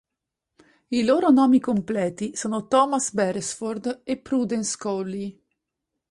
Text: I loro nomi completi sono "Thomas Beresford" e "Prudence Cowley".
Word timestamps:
I 0.89 1.03
loro 1.03 1.29
nomi 1.29 1.59
completi 1.59 2.35
sono 2.35 2.65
"Thomas 2.67 3.13
Beresford" 3.13 4.01
e 4.03 4.17
"Prudence 4.17 4.75
Cowley". 4.79 5.39